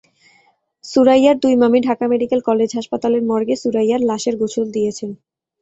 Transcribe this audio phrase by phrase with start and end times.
[0.83, 5.09] সুরাইয়ার দুই মামি Dhaka medical college হাসপাতালের মর্গে সুরাইয়ার লাশের গোসল দিয়েছেন।